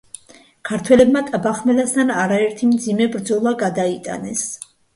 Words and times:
ქართველებმა 0.69 1.21
ტაბახმელასთან 1.27 2.15
არაერთი 2.23 2.71
მძიმე 2.73 3.09
ბრძოლა 3.19 3.55
გადაიტანეს. 3.63 4.47